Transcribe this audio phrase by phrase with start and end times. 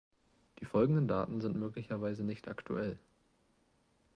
[0.59, 2.97] Die folgenden Daten sind möglicherweise nicht aktuell.